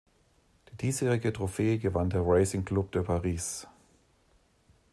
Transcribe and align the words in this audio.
Die 0.71 0.77
diesjährige 0.77 1.31
Trophäe 1.31 1.77
gewann 1.77 2.09
der 2.09 2.25
Racing 2.25 2.65
Club 2.65 2.91
de 2.91 3.03
Paris. 3.03 3.67